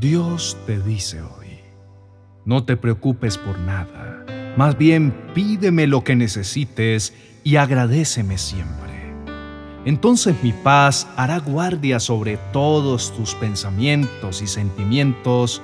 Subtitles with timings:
[0.00, 1.58] Dios te dice hoy,
[2.44, 4.24] no te preocupes por nada,
[4.56, 9.12] más bien pídeme lo que necesites y agradeceme siempre.
[9.84, 15.62] Entonces mi paz hará guardia sobre todos tus pensamientos y sentimientos,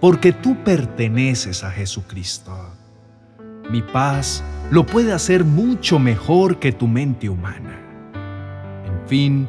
[0.00, 2.56] porque tú perteneces a Jesucristo.
[3.70, 7.78] Mi paz lo puede hacer mucho mejor que tu mente humana.
[8.86, 9.46] En fin,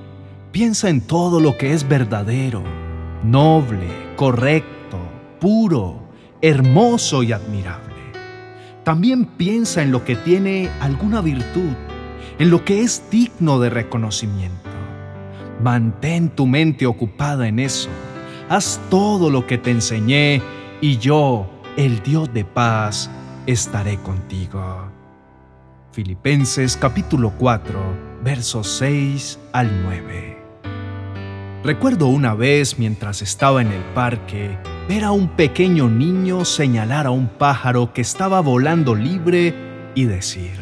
[0.52, 2.85] piensa en todo lo que es verdadero,
[3.32, 4.98] noble, correcto,
[5.40, 6.00] puro,
[6.42, 7.94] hermoso y admirable.
[8.84, 11.74] También piensa en lo que tiene alguna virtud,
[12.38, 14.70] en lo que es digno de reconocimiento.
[15.64, 17.90] Mantén tu mente ocupada en eso.
[18.50, 20.42] Haz todo lo que te enseñé
[20.82, 21.48] y yo,
[21.78, 23.10] el Dios de paz,
[23.48, 24.92] estaré contigo.
[25.92, 27.80] Filipenses capítulo 4,
[28.24, 30.45] versos 6 al 9.
[31.66, 34.56] Recuerdo una vez mientras estaba en el parque
[34.88, 40.60] ver a un pequeño niño señalar a un pájaro que estaba volando libre y decir,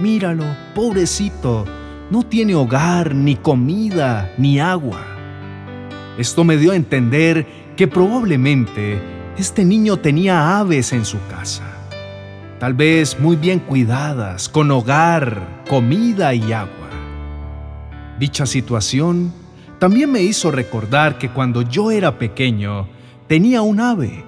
[0.00, 1.66] Míralo, pobrecito,
[2.10, 5.04] no tiene hogar, ni comida, ni agua.
[6.16, 7.46] Esto me dio a entender
[7.76, 8.98] que probablemente
[9.36, 11.70] este niño tenía aves en su casa,
[12.58, 16.88] tal vez muy bien cuidadas, con hogar, comida y agua.
[18.18, 19.41] Dicha situación
[19.82, 22.86] también me hizo recordar que cuando yo era pequeño
[23.26, 24.24] tenía un ave,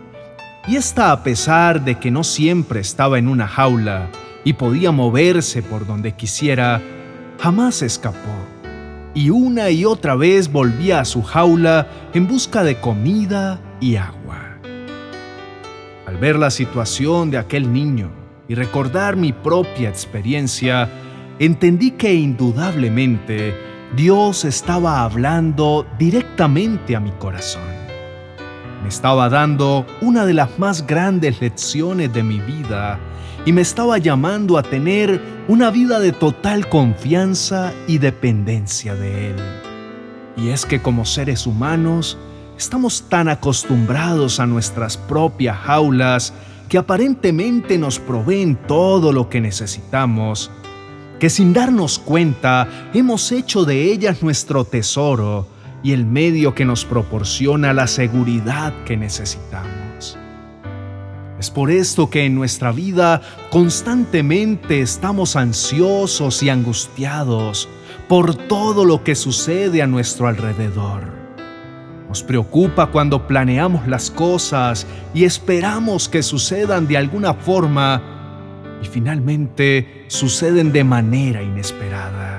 [0.66, 4.10] y esta a pesar de que no siempre estaba en una jaula
[4.42, 6.82] y podía moverse por donde quisiera,
[7.38, 8.34] jamás escapó,
[9.14, 14.58] y una y otra vez volvía a su jaula en busca de comida y agua.
[16.04, 18.10] Al ver la situación de aquel niño
[18.48, 20.88] y recordar mi propia experiencia,
[21.38, 27.62] entendí que indudablemente Dios estaba hablando directamente a mi corazón.
[28.82, 32.98] Me estaba dando una de las más grandes lecciones de mi vida
[33.46, 39.36] y me estaba llamando a tener una vida de total confianza y dependencia de Él.
[40.36, 42.18] Y es que como seres humanos,
[42.56, 46.32] Estamos tan acostumbrados a nuestras propias jaulas
[46.68, 50.52] que aparentemente nos proveen todo lo que necesitamos,
[51.18, 55.46] que sin darnos cuenta hemos hecho de ellas nuestro tesoro
[55.82, 60.18] y el medio que nos proporciona la seguridad que necesitamos.
[61.38, 63.20] Es por esto que en nuestra vida
[63.50, 67.68] constantemente estamos ansiosos y angustiados
[68.08, 71.12] por todo lo que sucede a nuestro alrededor.
[72.08, 78.13] Nos preocupa cuando planeamos las cosas y esperamos que sucedan de alguna forma
[78.84, 82.36] y finalmente suceden de manera inesperada.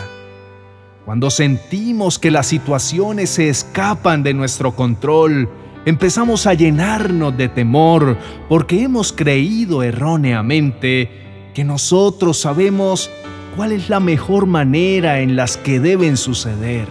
[1.03, 5.49] Cuando sentimos que las situaciones se escapan de nuestro control,
[5.85, 8.17] empezamos a llenarnos de temor
[8.47, 11.09] porque hemos creído erróneamente
[11.53, 13.09] que nosotros sabemos
[13.55, 16.87] cuál es la mejor manera en las que deben suceder.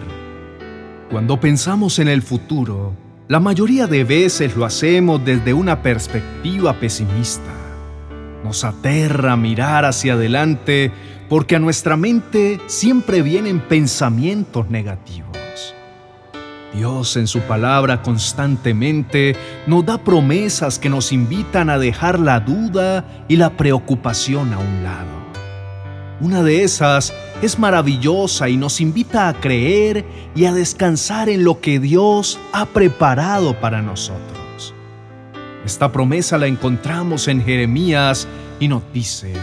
[1.09, 2.93] Cuando pensamos en el futuro,
[3.27, 7.64] la mayoría de veces lo hacemos desde una perspectiva pesimista.
[8.45, 10.91] Nos aterra mirar hacia adelante
[11.29, 15.73] porque a nuestra mente siempre vienen pensamientos negativos.
[16.71, 19.35] Dios en su palabra constantemente
[19.65, 24.83] nos da promesas que nos invitan a dejar la duda y la preocupación a un
[24.83, 25.09] lado.
[26.21, 30.05] Una de esas es maravillosa y nos invita a creer
[30.35, 34.44] y a descansar en lo que Dios ha preparado para nosotros.
[35.65, 38.27] Esta promesa la encontramos en Jeremías
[38.59, 39.33] y nos dice,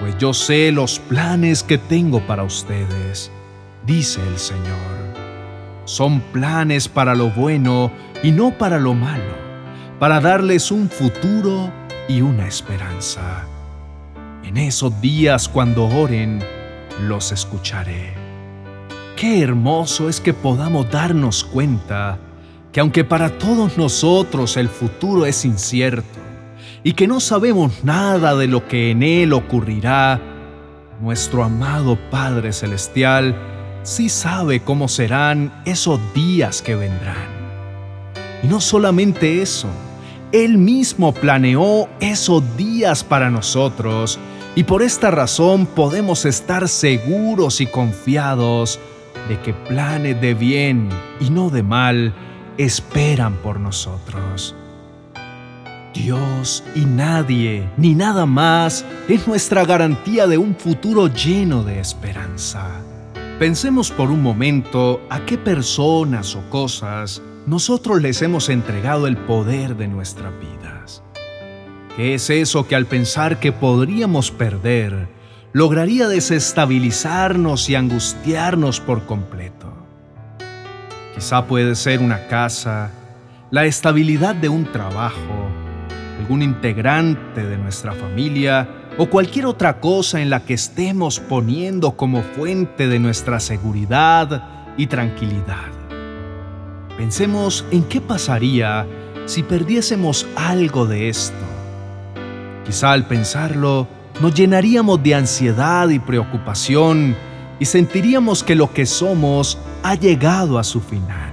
[0.00, 3.30] pues yo sé los planes que tengo para ustedes,
[3.86, 4.96] dice el Señor.
[5.84, 7.92] Son planes para lo bueno
[8.24, 9.36] y no para lo malo,
[10.00, 11.72] para darles un futuro
[12.08, 13.46] y una esperanza.
[14.42, 16.42] En esos días cuando oren,
[17.02, 18.14] los escucharé.
[19.14, 22.18] Qué hermoso es que podamos darnos cuenta
[22.76, 26.20] que aunque para todos nosotros el futuro es incierto
[26.84, 30.20] y que no sabemos nada de lo que en él ocurrirá,
[31.00, 33.34] nuestro amado Padre Celestial
[33.82, 37.16] sí sabe cómo serán esos días que vendrán.
[38.42, 39.68] Y no solamente eso,
[40.30, 44.18] Él mismo planeó esos días para nosotros
[44.54, 48.78] y por esta razón podemos estar seguros y confiados
[49.30, 50.90] de que planes de bien
[51.20, 52.14] y no de mal
[52.58, 54.54] esperan por nosotros.
[55.94, 62.82] Dios y nadie, ni nada más, es nuestra garantía de un futuro lleno de esperanza.
[63.38, 69.76] Pensemos por un momento a qué personas o cosas nosotros les hemos entregado el poder
[69.76, 71.02] de nuestras vidas.
[71.96, 75.08] ¿Qué es eso que al pensar que podríamos perder,
[75.52, 79.75] lograría desestabilizarnos y angustiarnos por completo?
[81.16, 82.90] Quizá puede ser una casa,
[83.50, 85.48] la estabilidad de un trabajo,
[86.20, 88.68] algún integrante de nuestra familia
[88.98, 94.88] o cualquier otra cosa en la que estemos poniendo como fuente de nuestra seguridad y
[94.88, 95.72] tranquilidad.
[96.98, 98.86] Pensemos en qué pasaría
[99.24, 101.34] si perdiésemos algo de esto.
[102.66, 103.88] Quizá al pensarlo
[104.20, 107.16] nos llenaríamos de ansiedad y preocupación
[107.58, 111.30] y sentiríamos que lo que somos ha llegado a su final.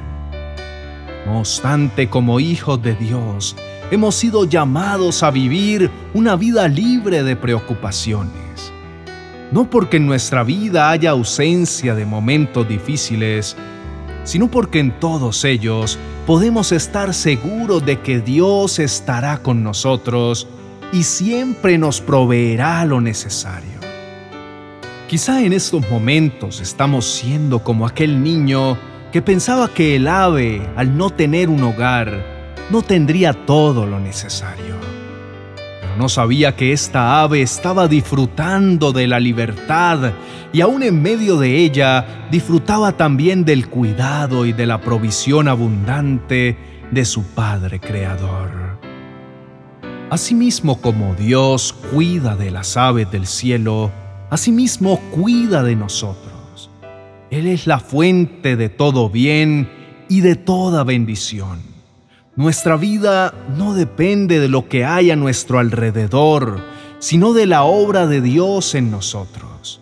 [1.26, 3.56] No obstante, como hijos de Dios,
[3.90, 8.72] hemos sido llamados a vivir una vida libre de preocupaciones.
[9.52, 13.56] No porque en nuestra vida haya ausencia de momentos difíciles,
[14.24, 15.98] sino porque en todos ellos
[16.28, 20.48] podemos estar seguros de que Dios estará con nosotros
[20.92, 23.73] y siempre nos proveerá lo necesario.
[25.14, 28.80] Quizá en estos momentos estamos siendo como aquel niño
[29.12, 34.74] que pensaba que el ave, al no tener un hogar, no tendría todo lo necesario.
[35.80, 40.14] Pero no sabía que esta ave estaba disfrutando de la libertad
[40.52, 46.58] y aún en medio de ella disfrutaba también del cuidado y de la provisión abundante
[46.90, 48.80] de su Padre Creador.
[50.10, 53.92] Asimismo como Dios cuida de las aves del cielo,
[54.34, 56.72] asimismo cuida de nosotros.
[57.30, 59.70] Él es la fuente de todo bien
[60.10, 61.60] y de toda bendición.
[62.36, 66.62] Nuestra vida no depende de lo que hay a nuestro alrededor,
[66.98, 69.82] sino de la obra de Dios en nosotros.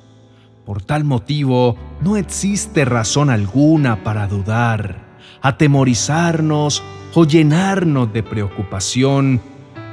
[0.66, 6.84] Por tal motivo, no existe razón alguna para dudar, atemorizarnos
[7.14, 9.40] o llenarnos de preocupación,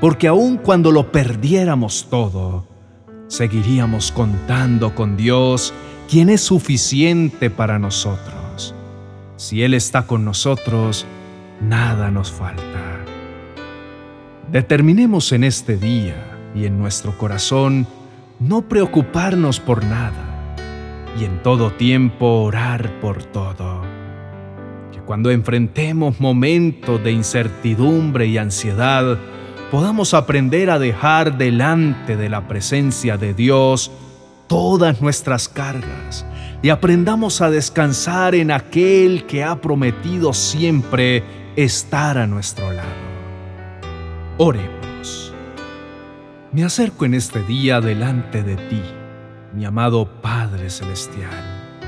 [0.00, 2.77] porque aun cuando lo perdiéramos todo,
[3.28, 5.72] seguiríamos contando con Dios,
[6.10, 8.75] quien es suficiente para nosotros.
[9.36, 11.06] Si Él está con nosotros,
[11.60, 13.04] nada nos falta.
[14.50, 17.86] Determinemos en este día y en nuestro corazón
[18.40, 20.56] no preocuparnos por nada
[21.20, 23.82] y en todo tiempo orar por todo.
[24.92, 29.19] Que cuando enfrentemos momentos de incertidumbre y ansiedad,
[29.70, 33.90] podamos aprender a dejar delante de la presencia de Dios
[34.46, 36.24] todas nuestras cargas
[36.62, 41.22] y aprendamos a descansar en aquel que ha prometido siempre
[41.54, 42.88] estar a nuestro lado.
[44.38, 45.34] Oremos.
[46.50, 48.82] Me acerco en este día delante de ti,
[49.52, 51.82] mi amado Padre Celestial,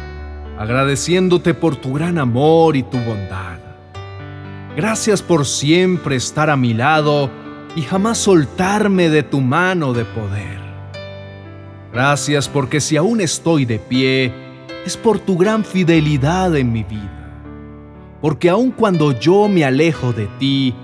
[0.58, 3.58] agradeciéndote por tu gran amor y tu bondad.
[4.76, 7.30] Gracias por siempre estar a mi lado
[7.76, 10.58] y jamás soltarme de tu mano de poder.
[11.92, 14.32] Gracias porque si aún estoy de pie,
[14.86, 17.20] es por tu gran fidelidad en mi vida
[18.20, 20.74] porque aun cuando yo me alejo de ti,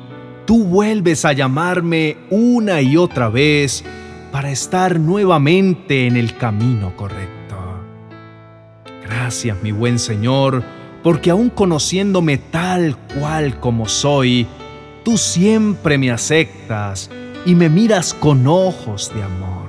[0.47, 3.85] tú vuelves a llamarme una y otra vez
[4.32, 7.56] para estar nuevamente en el camino correcto.
[9.05, 10.62] Gracias, mi buen Señor,
[11.03, 14.46] porque aun conociéndome tal cual como soy,
[15.06, 17.08] tú siempre me aceptas
[17.44, 19.69] y me miras con ojos de amor.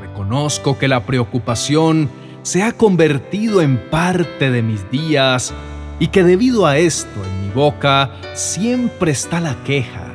[0.00, 2.08] Reconozco que la preocupación
[2.40, 5.52] se ha convertido en parte de mis días
[6.00, 10.14] y que debido a esto en mi boca siempre está la queja.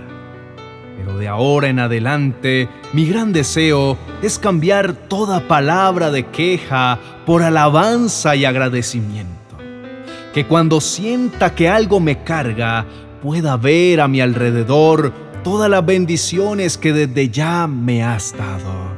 [0.97, 7.43] Pero de ahora en adelante mi gran deseo es cambiar toda palabra de queja por
[7.43, 9.35] alabanza y agradecimiento.
[10.33, 12.87] Que cuando sienta que algo me carga,
[13.21, 18.89] pueda ver a mi alrededor todas las bendiciones que desde ya me has dado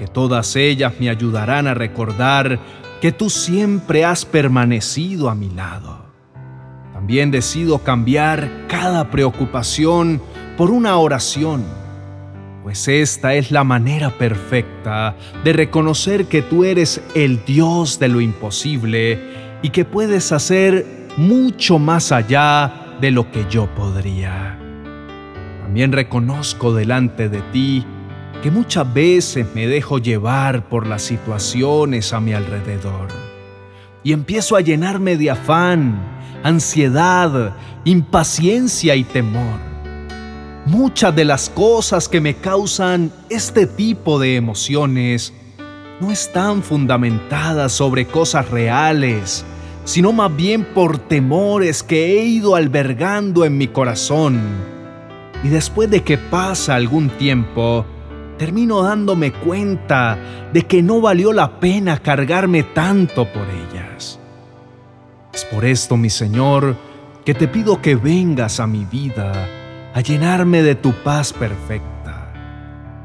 [0.00, 2.58] que todas ellas me ayudarán a recordar
[3.02, 6.06] que tú siempre has permanecido a mi lado.
[6.94, 10.22] También decido cambiar cada preocupación
[10.56, 11.64] por una oración,
[12.62, 18.22] pues esta es la manera perfecta de reconocer que tú eres el Dios de lo
[18.22, 19.18] imposible
[19.60, 24.58] y que puedes hacer mucho más allá de lo que yo podría.
[25.62, 27.84] También reconozco delante de ti
[28.42, 33.08] que muchas veces me dejo llevar por las situaciones a mi alrededor
[34.02, 36.00] y empiezo a llenarme de afán,
[36.42, 37.54] ansiedad,
[37.84, 39.60] impaciencia y temor.
[40.66, 45.32] Muchas de las cosas que me causan este tipo de emociones
[46.00, 49.44] no están fundamentadas sobre cosas reales,
[49.84, 54.40] sino más bien por temores que he ido albergando en mi corazón.
[55.42, 57.86] Y después de que pasa algún tiempo,
[58.38, 60.18] termino dándome cuenta
[60.52, 64.18] de que no valió la pena cargarme tanto por ellas.
[65.32, 66.76] Es por esto, mi Señor,
[67.24, 69.46] que te pido que vengas a mi vida
[69.94, 72.32] a llenarme de tu paz perfecta,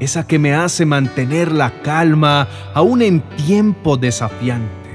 [0.00, 4.85] esa que me hace mantener la calma aún en tiempos desafiantes,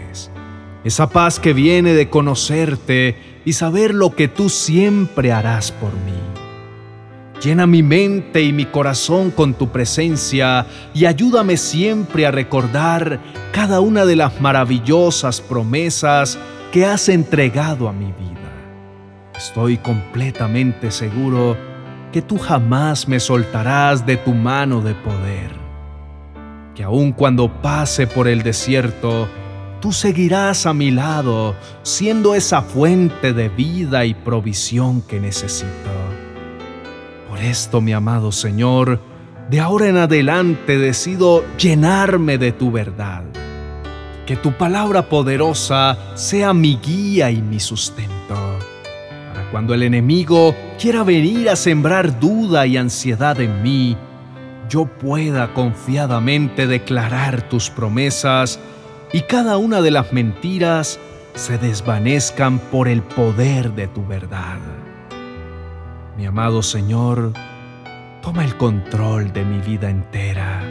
[0.84, 6.22] esa paz que viene de conocerte y saber lo que tú siempre harás por mí.
[7.44, 13.20] Llena mi mente y mi corazón con tu presencia y ayúdame siempre a recordar
[13.52, 16.38] cada una de las maravillosas promesas
[16.72, 18.32] que has entregado a mi vida.
[19.36, 21.58] Estoy completamente seguro
[22.12, 25.52] que tú jamás me soltarás de tu mano de poder,
[26.76, 29.28] que aun cuando pase por el desierto,
[29.82, 35.90] tú seguirás a mi lado, siendo esa fuente de vida y provisión que necesito.
[37.28, 39.02] Por esto, mi amado Señor,
[39.50, 43.24] de ahora en adelante decido llenarme de tu verdad.
[44.26, 48.36] Que tu palabra poderosa sea mi guía y mi sustento.
[49.34, 53.98] Para cuando el enemigo quiera venir a sembrar duda y ansiedad en mí,
[54.70, 58.60] yo pueda confiadamente declarar tus promesas
[59.14, 61.00] y cada una de las mentiras
[61.36, 64.60] se desvanezcan por el poder de tu verdad.
[66.18, 67.34] Mi amado Señor,
[68.22, 70.62] toma el control de mi vida entera,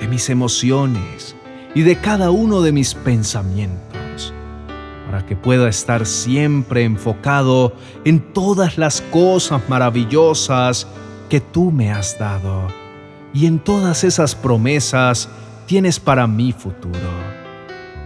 [0.00, 1.36] de mis emociones
[1.74, 4.32] y de cada uno de mis pensamientos,
[5.06, 7.74] para que pueda estar siempre enfocado
[8.04, 10.86] en todas las cosas maravillosas
[11.28, 12.68] que tú me has dado
[13.32, 15.28] y en todas esas promesas
[15.66, 17.39] tienes para mi futuro.